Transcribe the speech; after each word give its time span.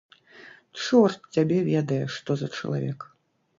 Чорт 0.85 1.19
цябе 1.37 1.59
ведае, 1.69 2.01
што 2.17 2.29
за 2.43 2.51
чалавек. 2.59 3.09